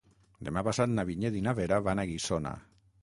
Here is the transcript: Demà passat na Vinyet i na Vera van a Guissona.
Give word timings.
Demà 0.47 0.63
passat 0.67 0.91
na 0.93 1.05
Vinyet 1.09 1.37
i 1.41 1.43
na 1.49 1.53
Vera 1.59 1.79
van 1.89 2.03
a 2.05 2.07
Guissona. 2.13 2.59